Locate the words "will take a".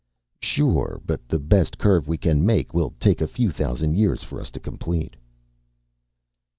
2.73-3.27